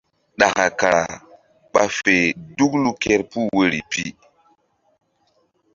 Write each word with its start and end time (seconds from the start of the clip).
Ɗaka 0.39 0.63
kara 0.79 1.03
ɓa 1.73 1.81
fe 1.99 2.13
duklu 2.55 2.89
kerpuh 3.01 3.45
woyri 3.55 3.79
pi. 3.91 4.03